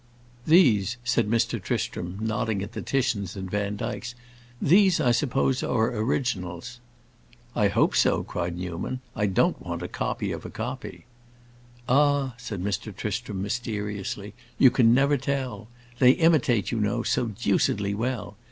[0.47, 1.61] These," said Mr.
[1.61, 4.15] Tristram, nodding at the Titians and Vandykes,
[4.59, 6.79] "these, I suppose, are originals."
[7.55, 9.01] "I hope so," cried Newman.
[9.15, 11.05] "I don't want a copy of a copy."
[11.87, 12.95] "Ah," said Mr.
[12.95, 15.67] Tristram, mysteriously, "you can never tell.
[15.99, 18.37] They imitate, you know, so deucedly well.